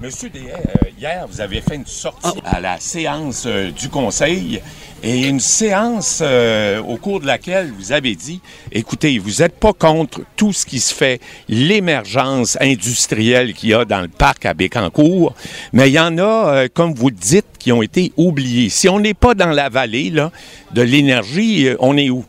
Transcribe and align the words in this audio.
Monsieur 0.00 0.28
Dehaye, 0.28 0.52
euh, 0.52 0.90
hier, 0.96 1.26
vous 1.28 1.40
avez 1.40 1.60
fait 1.60 1.74
une 1.74 1.86
sortie 1.86 2.38
à 2.44 2.60
la 2.60 2.78
séance 2.78 3.44
euh, 3.46 3.72
du 3.72 3.88
Conseil 3.88 4.60
et 5.02 5.26
une 5.26 5.40
séance 5.40 6.20
euh, 6.22 6.80
au 6.80 6.98
cours 6.98 7.18
de 7.18 7.26
laquelle 7.26 7.72
vous 7.76 7.90
avez 7.90 8.14
dit, 8.14 8.40
écoutez, 8.70 9.18
vous 9.18 9.42
n'êtes 9.42 9.58
pas 9.58 9.72
contre 9.72 10.20
tout 10.36 10.52
ce 10.52 10.66
qui 10.66 10.78
se 10.78 10.94
fait, 10.94 11.20
l'émergence 11.48 12.56
industrielle 12.60 13.54
qu'il 13.54 13.70
y 13.70 13.74
a 13.74 13.84
dans 13.84 14.00
le 14.00 14.08
parc 14.08 14.46
à 14.46 14.54
Bécancourt, 14.54 15.34
mais 15.72 15.90
il 15.90 15.94
y 15.94 16.00
en 16.00 16.16
a, 16.18 16.68
comme 16.68 16.94
vous 16.94 17.10
dites, 17.10 17.46
qui 17.58 17.72
ont 17.72 17.82
été 17.82 18.12
oubliés. 18.16 18.68
Si 18.68 18.88
on 18.88 19.00
n'est 19.00 19.14
pas 19.14 19.34
dans 19.34 19.50
la 19.50 19.68
vallée 19.68 20.10
de 20.10 20.82
l'énergie, 20.82 21.70
on 21.80 21.96
est 21.96 22.10
où? 22.10 22.24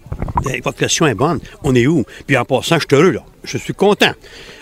Eh, 0.51 0.61
Votre 0.61 0.77
question 0.77 1.05
est 1.05 1.15
bonne. 1.15 1.39
On 1.63 1.75
est 1.75 1.85
où? 1.85 2.03
Puis 2.25 2.35
en 2.35 2.45
passant, 2.45 2.77
je 2.79 2.85
suis 2.89 3.03
heureux. 3.03 3.19
Je 3.43 3.57
suis 3.57 3.73
content. 3.73 4.13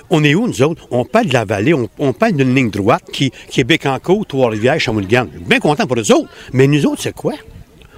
On 0.10 0.24
est 0.24 0.36
où, 0.36 0.48
nous 0.48 0.62
autres? 0.62 0.88
On 0.92 1.04
parle 1.04 1.28
de 1.28 1.34
la 1.34 1.44
vallée, 1.44 1.74
on, 1.74 2.14
parle 2.14 2.34
d'une 2.34 2.56
ligne 2.56 2.70
droite 2.70 3.04
qui, 3.12 3.32
qui 3.50 3.60
est 3.60 3.66
Bécancourt, 3.66 4.26
Trois-Rivières, 4.26 4.80
Shawinigan. 4.80 5.28
Bien 5.48 5.60
content 5.60 5.86
pour 5.86 5.98
eux 5.98 6.12
autres. 6.12 6.30
Mais 6.54 6.68
nous 6.68 6.86
autres, 6.86 7.02
c'est 7.02 7.14
quoi? 7.14 7.34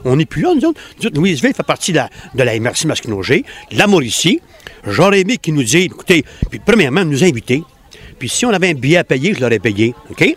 On 0.05 0.15
n'est 0.15 0.25
plus 0.25 0.41
là, 0.41 0.53
nous 0.55 0.65
autres. 0.65 0.81
Nous 1.03 1.09
Louisville 1.21 1.53
fait 1.53 1.63
partie 1.63 1.91
de 1.91 1.97
la, 1.97 2.09
la 2.33 2.59
MRC 2.59 2.85
Masquinongé, 2.85 3.43
de 3.71 3.77
la 3.77 3.85
Mauricie. 3.85 4.41
J'aurais 4.87 5.21
aimé 5.21 5.37
qu'ils 5.37 5.53
nous 5.53 5.63
disent, 5.63 5.75
écoutez, 5.75 6.25
puis 6.49 6.59
premièrement, 6.65 7.05
nous 7.05 7.23
inviter. 7.23 7.63
Puis 8.17 8.29
si 8.29 8.45
on 8.45 8.49
avait 8.49 8.69
un 8.69 8.73
billet 8.73 8.97
à 8.97 9.03
payer, 9.03 9.33
je 9.33 9.41
l'aurais 9.41 9.59
payé, 9.59 9.93
OK? 10.09 10.35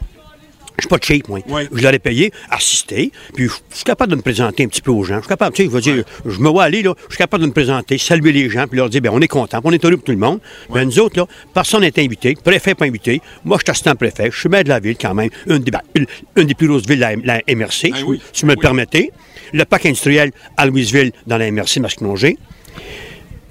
Je 0.79 0.83
suis 0.83 0.89
pas 0.89 0.99
cheap, 1.01 1.29
moi. 1.29 1.41
Oui. 1.49 1.63
Je 1.73 1.83
l'aurais 1.83 1.99
payé, 1.99 2.33
assisté, 2.51 3.13
puis 3.35 3.45
je 3.49 3.53
je 3.71 3.77
suis 3.77 3.85
capable 3.85 4.11
de 4.13 4.17
me 4.17 4.23
présenter 4.23 4.65
un 4.65 4.69
petit 4.69 4.81
peu 4.83 4.91
aux 4.91 5.03
gens. 5.05 5.17
Je 5.17 5.21
suis 5.23 5.29
capable, 5.29 5.55
tu 5.55 5.63
sais, 5.65 5.69
je 5.69 5.75
veux 5.75 5.81
dire, 5.81 6.05
je 6.25 6.39
me 6.41 6.49
vois 6.49 6.65
aller, 6.65 6.83
là, 6.83 6.95
je 7.09 7.15
suis 7.15 7.19
capable 7.19 7.43
de 7.43 7.49
me 7.49 7.53
présenter, 7.53 7.99
saluer 7.99 8.33
les 8.33 8.49
gens, 8.51 8.67
puis 8.67 8.77
leur 8.79 8.89
dire, 8.89 9.01
bien, 9.01 9.11
on 9.13 9.21
est 9.21 9.29
content, 9.29 9.61
puis 9.61 9.69
on 9.71 9.73
est 9.73 9.85
heureux 9.85 9.97
pour 9.97 10.05
tout 10.05 10.13
le 10.13 10.19
monde. 10.19 10.41
Mais 10.75 10.85
nous 10.85 10.99
autres, 11.01 11.19
là, 11.19 11.27
personne 11.55 11.81
n'est 11.83 11.99
invité, 11.99 12.35
préfet 12.43 12.75
pas 12.75 12.85
invité. 12.87 13.21
Moi, 13.45 13.59
je 13.59 13.65
suis 13.65 13.71
assistant 13.71 13.95
préfet, 13.97 14.31
je 14.33 14.39
suis 14.39 14.49
maire 14.49 14.65
de 14.65 14.69
la 14.71 14.81
ville 14.81 14.97
quand 15.01 15.15
même, 15.15 15.31
une 15.47 15.59
des, 15.59 15.71
ben, 15.71 15.81
une, 15.95 16.07
une 16.37 16.47
des 16.47 16.55
plus 16.55 16.69
grosses 16.69 16.87
villes 16.87 16.97
de 16.99 17.03
la, 17.25 17.41
la 17.47 17.55
MRC, 17.55 17.91
Ah 17.93 17.97
si, 17.99 18.05
oui. 18.05 18.21
si 18.33 18.43
vous 18.43 18.49
me 18.49 18.53
le 18.53 18.59
Oui. 18.59 18.63
permettez. 18.63 19.11
Le 19.53 19.65
parc 19.65 19.85
industriel 19.87 20.33
à 20.57 20.65
Louisville, 20.67 21.13
dans 21.27 21.37
la 21.39 21.51
MRC 21.51 21.81
Masquinongé. 21.81 22.39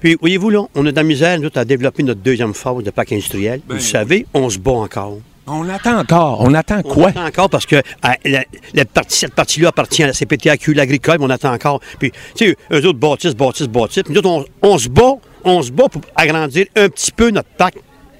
Puis, 0.00 0.16
voyez-vous, 0.20 0.50
là, 0.50 0.64
on 0.74 0.84
a 0.86 0.90
de 0.90 0.96
la 0.96 1.02
misère, 1.04 1.38
nous 1.38 1.46
autres, 1.46 1.58
à 1.58 1.64
développer 1.64 2.02
notre 2.02 2.20
deuxième 2.20 2.54
phase 2.54 2.82
de 2.82 2.90
parc 2.90 3.12
industriel. 3.12 3.60
Ben 3.68 3.76
vous 3.76 3.80
savez, 3.80 4.26
on 4.34 4.50
se 4.50 4.58
bat 4.58 4.72
encore. 4.72 5.18
On 5.46 5.68
attend 5.68 5.98
encore. 5.98 6.40
On 6.40 6.54
attend 6.54 6.80
On 6.84 6.94
quoi? 6.94 7.08
attend 7.08 7.26
encore 7.26 7.50
parce 7.50 7.66
que 7.66 7.76
euh, 7.76 8.08
la, 8.24 8.44
la 8.74 8.84
partie, 8.84 9.18
cette 9.18 9.34
partie-là 9.34 9.68
appartient 9.68 10.02
à 10.02 10.06
la 10.06 10.12
CPTAQ, 10.12 10.74
l'agricole, 10.74 11.18
mais 11.18 11.24
on 11.26 11.30
attend 11.30 11.52
encore. 11.52 11.80
Puis, 11.98 12.12
tu 12.36 12.48
sais, 12.50 12.56
eux 12.70 12.86
autres 12.86 12.98
bâtissent, 12.98 13.34
bâtissent, 13.34 13.68
bâtissent. 13.68 14.04
Puis 14.04 14.12
nous 14.12 14.20
autres, 14.20 14.28
on, 14.62 14.68
on 14.68 14.78
se 14.78 14.88
bat, 14.88 15.14
on 15.44 15.62
se 15.62 15.72
bat 15.72 15.88
pour 15.88 16.02
agrandir 16.14 16.66
un 16.76 16.88
petit 16.88 17.10
peu 17.10 17.30
notre 17.30 17.48
parc, 17.50 17.74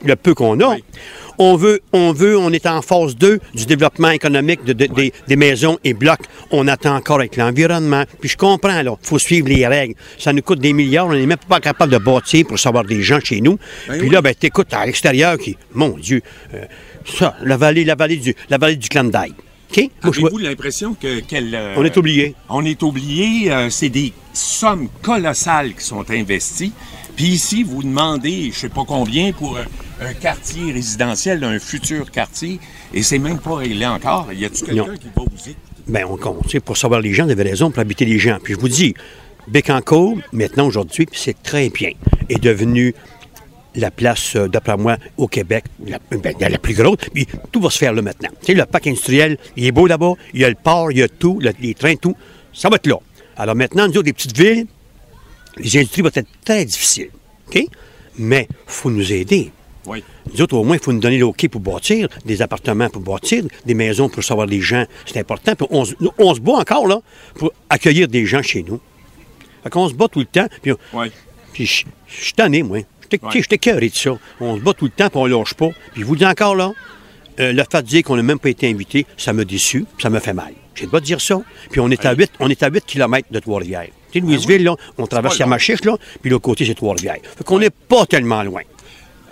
le 0.04 0.16
peu 0.16 0.34
qu'on 0.34 0.58
a. 0.60 0.74
Oui. 0.74 0.84
On 1.38 1.56
veut, 1.56 1.80
on 1.92 2.12
veut, 2.12 2.36
on 2.38 2.50
est 2.52 2.66
en 2.66 2.82
phase 2.82 3.16
2 3.16 3.40
du 3.54 3.66
développement 3.66 4.10
économique 4.10 4.64
de- 4.64 4.72
de- 4.72 4.86
des, 4.86 5.12
des 5.28 5.36
maisons 5.36 5.78
et 5.84 5.94
blocs. 5.94 6.20
On 6.50 6.68
attend 6.68 6.96
encore 6.96 7.18
avec 7.20 7.36
l'environnement. 7.36 8.04
Puis 8.20 8.28
je 8.30 8.36
comprends, 8.36 8.82
là, 8.82 8.96
il 9.02 9.06
faut 9.08 9.18
suivre 9.18 9.48
les 9.48 9.66
règles. 9.66 9.94
Ça 10.18 10.32
nous 10.32 10.42
coûte 10.42 10.60
des 10.60 10.72
milliards, 10.72 11.06
on 11.06 11.12
n'est 11.12 11.26
même 11.26 11.36
pas 11.48 11.60
capable 11.60 11.92
de 11.92 11.98
bâtir 11.98 12.46
pour 12.46 12.58
savoir 12.58 12.84
des 12.84 13.02
gens 13.02 13.20
chez 13.20 13.40
nous. 13.40 13.58
Ben 13.88 13.98
Puis 13.98 14.08
oui. 14.08 14.14
là, 14.14 14.22
ben, 14.22 14.34
t'écoutes 14.34 14.72
à 14.72 14.84
l'extérieur 14.86 15.38
qui, 15.38 15.56
mon 15.74 15.90
Dieu, 15.90 16.22
euh, 16.54 16.64
ça, 17.18 17.36
la 17.42 17.56
vallée, 17.56 17.84
la 17.84 17.94
vallée 17.94 18.16
du, 18.16 18.34
la 18.48 18.58
vallée 18.58 18.76
du 18.76 18.88
Avez-vous 20.02 20.38
l'impression 20.38 20.94
que 20.94 21.20
qu'elle, 21.20 21.54
euh, 21.54 21.74
on 21.76 21.84
est 21.84 21.96
oublié. 21.96 22.34
On 22.48 22.64
est 22.64 22.82
oublié. 22.82 23.50
euh, 23.50 23.70
c'est 23.70 23.88
des 23.88 24.12
sommes 24.32 24.88
colossales 25.02 25.74
qui 25.74 25.84
sont 25.84 26.04
investies. 26.10 26.72
Puis 27.16 27.26
ici, 27.26 27.62
vous 27.62 27.82
demandez, 27.82 28.50
je 28.52 28.58
sais 28.58 28.68
pas 28.68 28.84
combien, 28.86 29.32
pour 29.32 29.56
un 30.00 30.14
quartier 30.14 30.72
résidentiel, 30.72 31.42
un 31.44 31.58
futur 31.58 32.10
quartier, 32.10 32.58
et 32.92 33.02
c'est 33.02 33.18
même 33.18 33.38
pas 33.38 33.56
réglé 33.56 33.86
encore. 33.86 34.32
Y 34.32 34.44
a-t-il 34.44 34.66
quelqu'un 34.66 34.96
qui 34.96 35.06
va 35.14 35.22
vous? 35.22 35.52
Ben, 35.86 36.04
on 36.08 36.16
compte. 36.16 36.58
Pour 36.60 36.76
savoir 36.76 37.00
les 37.00 37.12
gens, 37.12 37.24
vous 37.24 37.30
avez 37.32 37.42
raison, 37.42 37.70
pour 37.70 37.80
habiter 37.80 38.04
les 38.04 38.18
gens. 38.18 38.38
Puis 38.42 38.54
je 38.54 38.58
vous 38.60 38.68
dis, 38.68 38.94
Bécancourt, 39.48 40.16
maintenant, 40.32 40.66
aujourd'hui, 40.66 41.06
c'est 41.12 41.42
très 41.42 41.68
bien, 41.70 41.90
est 42.28 42.42
devenu 42.42 42.94
la 43.74 43.90
place, 43.90 44.36
euh, 44.36 44.48
d'après 44.48 44.76
moi, 44.76 44.98
au 45.16 45.26
Québec, 45.28 45.64
la, 45.86 45.98
ben, 46.10 46.34
la 46.38 46.58
plus 46.58 46.74
grosse. 46.74 46.98
Puis 47.12 47.26
tout 47.50 47.60
va 47.60 47.70
se 47.70 47.78
faire 47.78 47.92
là 47.92 48.02
maintenant. 48.02 48.28
Tu 48.40 48.46
sais, 48.48 48.54
le 48.54 48.64
parc 48.66 48.86
industriel, 48.86 49.38
il 49.56 49.64
est 49.66 49.72
beau 49.72 49.86
là-bas, 49.86 50.12
il 50.34 50.40
y 50.40 50.44
a 50.44 50.48
le 50.50 50.54
port, 50.54 50.92
il 50.92 50.98
y 50.98 51.02
a 51.02 51.08
tout, 51.08 51.38
le- 51.40 51.52
les 51.60 51.74
trains, 51.74 51.96
tout. 51.96 52.14
Ça 52.52 52.68
va 52.68 52.76
être 52.76 52.86
là. 52.86 52.96
Alors 53.36 53.56
maintenant, 53.56 53.88
nous 53.88 53.94
autres, 53.96 54.06
les 54.06 54.12
petites 54.12 54.36
villes, 54.36 54.66
les 55.56 55.76
industries 55.78 56.02
vont 56.02 56.10
être 56.14 56.28
très 56.44 56.64
difficiles. 56.66 57.08
OK? 57.48 57.64
Mais 58.18 58.46
il 58.50 58.56
faut 58.66 58.90
nous 58.90 59.10
aider. 59.12 59.50
Oui. 59.86 60.02
Nous 60.32 60.40
autres, 60.42 60.56
au 60.56 60.62
moins, 60.64 60.76
il 60.76 60.82
faut 60.82 60.92
nous 60.92 61.00
donner 61.00 61.18
l'OK 61.18 61.48
pour 61.48 61.60
bâtir, 61.60 62.08
des 62.24 62.40
appartements 62.42 62.88
pour 62.88 63.02
bâtir, 63.02 63.44
des 63.66 63.74
maisons 63.74 64.08
pour 64.08 64.22
savoir 64.22 64.46
des 64.46 64.60
gens. 64.60 64.84
C'est 65.06 65.18
important. 65.18 65.54
Puis 65.56 65.66
on, 65.70 65.84
se- 65.84 65.94
on 66.18 66.34
se 66.34 66.40
bat 66.40 66.52
encore, 66.52 66.86
là, 66.86 67.00
pour 67.34 67.52
accueillir 67.68 68.06
des 68.08 68.24
gens 68.26 68.42
chez 68.42 68.62
nous. 68.62 68.80
Fait 69.64 69.70
qu'on 69.70 69.88
se 69.88 69.94
bat 69.94 70.08
tout 70.08 70.20
le 70.20 70.26
temps. 70.26 70.46
Puis, 70.62 70.72
je 71.66 71.84
je 72.06 72.24
suis 72.24 72.32
tanné, 72.32 72.62
moi. 72.62 72.78
J'étais 73.32 73.56
écœuré 73.56 73.88
de 73.88 73.94
ça. 73.94 74.16
On 74.40 74.56
se 74.56 74.60
bat 74.62 74.72
tout 74.72 74.84
le 74.86 74.90
temps, 74.90 75.08
puis 75.08 75.18
on 75.18 75.26
lâche 75.26 75.54
pas. 75.54 75.68
Puis 75.92 76.00
je 76.02 76.06
vous 76.06 76.16
dis 76.16 76.24
encore, 76.26 76.54
là, 76.54 76.72
euh, 77.40 77.52
le 77.52 77.62
fait 77.70 77.82
de 77.82 77.86
dire 77.88 78.02
qu'on 78.02 78.16
n'a 78.16 78.22
même 78.22 78.38
pas 78.38 78.48
été 78.50 78.68
invité, 78.70 79.06
ça 79.16 79.32
m'a 79.32 79.44
déçu, 79.44 79.84
ça 80.00 80.08
me 80.10 80.18
fait 80.20 80.32
mal. 80.32 80.52
J'ai 80.74 80.82
le 80.84 80.88
droit 80.88 81.00
de 81.00 81.04
dire 81.04 81.20
ça. 81.20 81.40
Puis 81.70 81.80
on 81.80 81.90
est 81.90 82.04
à 82.06 82.14
8, 82.14 82.30
on 82.40 82.48
est 82.48 82.62
à 82.62 82.68
8 82.70 82.84
km 82.86 83.28
de 83.30 83.38
Trois-Rivières. 83.40 83.88
Tu 84.10 84.20
sais, 84.20 84.24
Louisville, 84.26 84.62
là, 84.64 84.76
on 84.98 85.06
traverse. 85.06 85.34
Yamachiche, 85.38 85.84
là, 85.84 85.96
puis 86.22 86.30
l'autre 86.30 86.42
côté, 86.44 86.64
c'est 86.64 86.74
Trois-Rivières. 86.74 87.18
Fait 87.36 87.44
qu'on 87.44 87.58
n'est 87.58 87.70
pas 87.70 88.06
tellement 88.06 88.42
loin. 88.42 88.62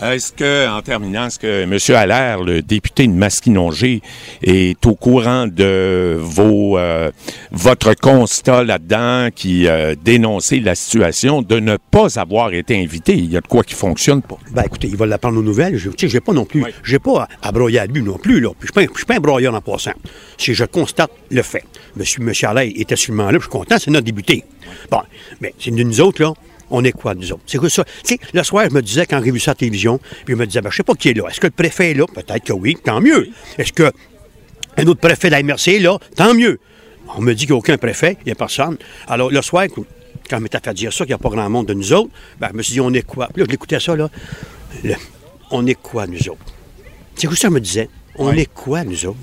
Est-ce 0.02 0.32
que, 0.32 0.68
en 0.68 0.80
terminant, 0.80 1.26
est-ce 1.26 1.38
que 1.38 1.62
M. 1.64 1.76
Allaire, 1.96 2.42
le 2.42 2.62
député 2.62 3.06
de 3.06 3.12
Masquinongé, 3.12 4.00
est 4.42 4.86
au 4.86 4.94
courant 4.94 5.46
de 5.46 6.16
vos, 6.18 6.78
euh, 6.78 7.10
votre 7.50 7.92
constat 7.94 8.64
là-dedans 8.64 9.28
qui 9.34 9.66
euh, 9.68 9.94
dénonçait 10.02 10.60
la 10.60 10.74
situation 10.74 11.42
de 11.42 11.60
ne 11.60 11.76
pas 11.76 12.18
avoir 12.18 12.52
été 12.54 12.80
invité? 12.82 13.14
Il 13.14 13.30
y 13.30 13.36
a 13.36 13.40
de 13.42 13.46
quoi 13.46 13.62
qui 13.62 13.74
fonctionne 13.74 14.22
pas. 14.22 14.38
Ben 14.52 14.62
écoutez, 14.64 14.88
il 14.88 14.96
va 14.96 15.04
l'apprendre 15.06 15.38
aux 15.38 15.42
nouvelles. 15.42 15.76
Je, 15.76 15.90
j'ai 15.96 16.20
pas 16.20 16.32
non 16.32 16.46
plus, 16.46 16.62
Oui. 16.64 16.70
j'ai 16.82 16.98
pas 16.98 17.28
à, 17.42 17.48
à 17.48 17.52
broyer 17.52 17.80
à 17.80 17.86
lui 17.86 18.02
non 18.02 18.16
plus, 18.16 18.40
là. 18.40 18.48
Puis 18.58 18.60
je 18.62 18.66
suis 18.68 18.72
pas, 18.72 18.80
un- 18.82 18.92
je 18.94 18.98
suis 18.98 19.06
pas 19.06 19.16
un 19.16 19.20
broyeur 19.20 19.54
en 19.54 19.60
passant. 19.60 19.92
Si 20.38 20.54
je 20.54 20.64
constate 20.64 21.10
le 21.30 21.42
fait. 21.42 21.64
Monsieur, 21.96 22.22
monsieur 22.22 22.48
Allaire 22.48 22.70
était 22.74 22.96
sûrement 22.96 23.24
là, 23.30 23.32
puis 23.38 23.40
je 23.40 23.50
suis 23.50 23.50
content, 23.50 23.76
c'est 23.78 23.90
notre 23.90 24.06
député. 24.06 24.44
Bon, 24.90 25.00
mais 25.40 25.52
c'est 25.58 25.70
de 25.74 25.82
nous 25.82 26.00
autres, 26.00 26.22
là. 26.22 26.32
On 26.70 26.84
est 26.84 26.92
quoi, 26.92 27.14
nous 27.14 27.32
autres? 27.32 27.42
C'est 27.46 27.58
quoi 27.58 27.68
ça? 27.68 27.84
Tu 28.04 28.14
sais, 28.14 28.18
le 28.32 28.42
soir, 28.44 28.66
je 28.68 28.74
me 28.74 28.80
disais, 28.82 29.04
quand 29.06 29.20
j'ai 29.24 29.30
vu 29.32 29.40
ça 29.40 29.50
à 29.50 29.54
la 29.54 29.56
télévision, 29.56 29.98
puis 30.24 30.34
je 30.34 30.38
me 30.38 30.46
disais, 30.46 30.60
ben, 30.60 30.70
je 30.70 30.76
sais 30.76 30.82
pas 30.82 30.94
qui 30.94 31.08
est 31.08 31.14
là. 31.14 31.24
Est-ce 31.28 31.40
que 31.40 31.46
le 31.48 31.52
préfet 31.52 31.90
est 31.90 31.94
là? 31.94 32.06
Peut-être 32.06 32.44
que 32.44 32.52
oui, 32.52 32.76
tant 32.82 33.00
mieux. 33.00 33.28
Est-ce 33.58 33.72
que 33.72 33.90
un 34.76 34.86
autre 34.86 35.00
préfet 35.00 35.28
de 35.28 35.32
la 35.32 35.42
MRC 35.42 35.68
est 35.68 35.78
là? 35.80 35.98
Tant 36.16 36.32
mieux. 36.34 36.60
On 37.16 37.20
me 37.20 37.32
dit 37.34 37.44
qu'il 37.46 37.54
n'y 37.54 37.56
a 37.56 37.58
aucun 37.58 37.76
préfet, 37.76 38.16
il 38.20 38.26
n'y 38.26 38.32
a 38.32 38.36
personne. 38.36 38.76
Alors, 39.08 39.30
le 39.30 39.42
soir, 39.42 39.64
quand 40.28 40.36
je 40.38 40.42
m'étais 40.42 40.60
fait 40.62 40.74
dire 40.74 40.92
ça, 40.92 40.98
qu'il 41.04 41.10
n'y 41.10 41.14
a 41.14 41.18
pas 41.18 41.28
grand 41.28 41.50
monde 41.50 41.66
de 41.66 41.74
nous 41.74 41.92
autres, 41.92 42.10
ben, 42.38 42.48
je 42.52 42.56
me 42.56 42.62
suis 42.62 42.72
dit, 42.74 42.80
on 42.80 42.92
est 42.94 43.02
quoi? 43.02 43.26
Puis 43.32 43.40
là, 43.40 43.46
je 43.46 43.50
l'écoutais 43.50 43.80
ça, 43.80 43.96
là. 43.96 44.08
Le- 44.84 44.94
on 45.50 45.66
est 45.66 45.74
quoi, 45.74 46.06
nous 46.06 46.18
autres? 46.28 46.38
C'est 47.16 47.26
quoi 47.26 47.36
ça, 47.36 47.48
je 47.48 47.52
me 47.52 47.60
disais? 47.60 47.88
On 48.16 48.32
est 48.32 48.46
quoi, 48.52 48.84
nous 48.84 49.06
autres? 49.06 49.18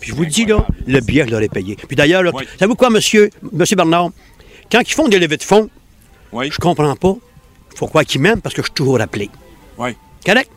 Puis 0.00 0.10
je 0.10 0.14
vous 0.14 0.22
le 0.22 0.28
dis, 0.30 0.46
là, 0.46 0.64
le 0.86 1.00
billet, 1.00 1.24
je 1.26 1.32
l'aurais 1.32 1.48
payé. 1.48 1.74
Puis 1.76 1.96
d'ailleurs, 1.96 2.22
là, 2.22 2.30
Oui. 2.32 2.44
savez-vous 2.58 2.76
quoi, 2.76 2.90
monsieur, 2.90 3.28
monsieur 3.52 3.74
Bernard? 3.76 4.10
Quand 4.70 4.80
ils 4.80 4.92
font 4.94 5.08
des 5.08 5.18
levées 5.18 5.36
de 5.36 5.42
fonds, 5.42 5.68
Oui. 6.32 6.50
je 6.52 6.58
comprends 6.58 6.94
pas. 6.96 7.14
Il 7.72 7.78
faut 7.78 7.86
croire 7.86 8.04
qu'ils 8.04 8.20
m'aiment 8.20 8.40
parce 8.40 8.54
que 8.54 8.62
je 8.62 8.66
suis 8.66 8.74
toujours 8.74 9.00
appelé. 9.00 9.30
Oui. 9.78 9.90
Correct? 10.24 10.50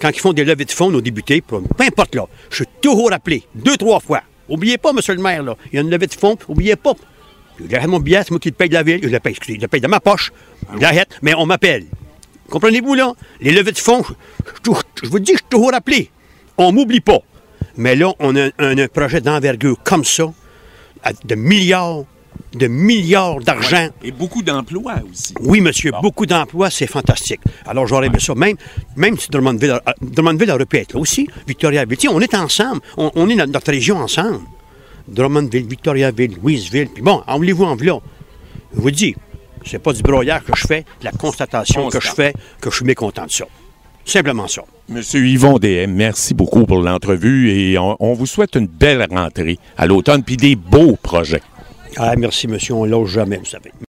Quand 0.00 0.10
ils 0.10 0.20
font 0.20 0.32
des 0.32 0.44
levées 0.44 0.64
de 0.64 0.70
fonds, 0.70 0.90
nos 0.90 1.00
députés, 1.00 1.40
peu 1.40 1.60
importe 1.80 2.14
là, 2.14 2.26
je 2.50 2.56
suis 2.56 2.66
toujours 2.80 3.12
appelé, 3.12 3.44
deux, 3.54 3.76
trois 3.76 4.00
fois. 4.00 4.22
Oubliez 4.48 4.78
pas, 4.78 4.92
monsieur 4.92 5.14
le 5.14 5.22
maire, 5.22 5.42
là, 5.42 5.56
il 5.72 5.76
y 5.76 5.78
a 5.78 5.82
une 5.82 5.90
levée 5.90 6.06
de 6.08 6.14
fonds, 6.14 6.36
oubliez 6.48 6.76
pas. 6.76 6.94
Je 7.60 7.70
l'arrête 7.70 7.88
mon 7.88 8.00
billet, 8.00 8.20
c'est 8.24 8.30
moi 8.30 8.40
qui 8.40 8.48
le 8.48 8.54
paye 8.54 8.68
de 8.68 8.74
la 8.74 8.82
ville. 8.82 9.00
Je 9.02 9.08
le 9.08 9.20
paye, 9.20 9.32
excusez, 9.32 9.56
je 9.56 9.62
le 9.62 9.68
paye 9.68 9.80
de 9.80 9.86
ma 9.86 10.00
poche. 10.00 10.32
Je 10.74 10.78
l'arrête, 10.80 11.18
mais 11.22 11.34
on 11.34 11.46
m'appelle. 11.46 11.86
Comprenez-vous, 12.50 12.94
là? 12.94 13.12
Les 13.40 13.52
levées 13.52 13.72
de 13.72 13.78
fonds, 13.78 14.02
je, 14.04 14.12
je- 14.72 15.04
je 15.04 15.08
vous 15.08 15.18
dis, 15.20 15.32
je 15.32 15.36
suis 15.38 15.46
toujours 15.48 15.72
appelé. 15.74 16.10
On 16.58 16.72
m'oublie 16.72 17.00
pas. 17.00 17.18
Mais 17.76 17.94
là, 17.94 18.12
on 18.18 18.34
a 18.36 18.46
un, 18.58 18.78
un 18.78 18.88
projet 18.88 19.20
d'envergure 19.20 19.76
comme 19.84 20.04
ça, 20.04 20.32
de 21.24 21.34
milliards, 21.34 22.04
de 22.54 22.66
milliards 22.66 23.40
d'argent. 23.40 23.88
Et 24.02 24.12
beaucoup 24.12 24.42
d'emplois 24.42 24.96
aussi. 25.10 25.34
Oui, 25.40 25.60
monsieur, 25.60 25.90
Bon. 25.90 26.00
beaucoup 26.00 26.26
d'emplois, 26.26 26.70
c'est 26.70 26.86
fantastique. 26.86 27.40
Alors, 27.66 27.86
j'aurais 27.86 28.06
aimé 28.08 28.18
ça. 28.20 28.34
Même, 28.34 28.56
même 28.96 29.16
si 29.18 29.28
Drummondville, 29.30 29.70
euh, 29.86 29.92
Drummondville 30.02 30.50
aurait 30.50 30.66
pu 30.66 30.76
être 30.78 30.94
là 30.94 31.00
aussi, 31.00 31.26
Victoriaville. 31.46 31.96
Tu 31.96 32.08
sais, 32.08 32.12
on 32.14 32.20
est 32.20 32.34
ensemble. 32.34 32.80
On, 32.96 33.10
on 33.14 33.28
est 33.28 33.34
notre, 33.34 33.52
notre 33.52 33.70
région 33.70 33.96
ensemble. 33.98 34.40
Drummondville, 35.08 35.66
Victoriaville, 35.66 36.36
Louisville. 36.42 36.88
Puis 36.92 37.02
bon, 37.02 37.22
envoulez-vous 37.26 37.64
en 37.64 37.76
là. 37.76 37.98
Je 38.74 38.80
vous 38.80 38.90
dis, 38.90 39.14
c'est 39.64 39.78
pas 39.78 39.92
du 39.92 40.02
broyage 40.02 40.42
que 40.44 40.52
je 40.56 40.66
fais, 40.66 40.80
de 41.00 41.04
la 41.04 41.12
constatation 41.12 41.88
que 41.88 42.00
je 42.00 42.08
fais, 42.08 42.32
que 42.60 42.70
je 42.70 42.76
suis 42.76 42.84
mécontent 42.84 43.26
de 43.26 43.30
ça. 43.30 43.44
Simplement 44.04 44.48
ça. 44.48 44.62
Monsieur 44.88 45.24
Yvon 45.26 45.58
DM, 45.58 45.86
merci 45.92 46.34
beaucoup 46.34 46.64
pour 46.66 46.80
l'entrevue 46.80 47.50
et 47.52 47.78
on, 47.78 47.96
on 48.00 48.14
vous 48.14 48.26
souhaite 48.26 48.56
une 48.56 48.66
belle 48.66 49.06
rentrée 49.10 49.58
à 49.78 49.86
l'automne 49.86 50.22
puis 50.24 50.36
des 50.36 50.56
beaux 50.56 50.96
projets. 51.00 51.40
Ah, 51.96 52.14
merci, 52.16 52.48
monsieur. 52.48 52.74
On 52.74 52.84
lâche 52.84 53.08
jamais, 53.08 53.36
vous 53.36 53.44
savez. 53.44 53.72